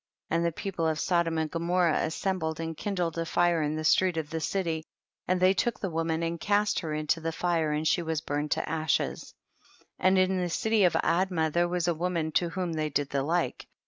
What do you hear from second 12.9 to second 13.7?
the Uke.